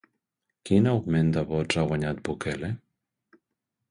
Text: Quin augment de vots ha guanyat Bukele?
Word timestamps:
Quin 0.69 0.87
augment 0.93 1.29
de 1.35 1.43
vots 1.51 1.79
ha 1.81 1.85
guanyat 1.91 2.23
Bukele? 2.29 2.73